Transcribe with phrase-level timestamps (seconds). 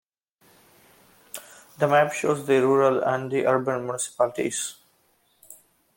[1.77, 4.77] The map shows the rural and the urban municipalities.